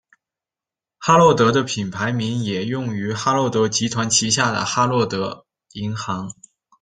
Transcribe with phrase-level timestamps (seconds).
[0.97, 6.33] 哈洛德的品牌名也用于哈洛德集团旗下的哈洛德银行。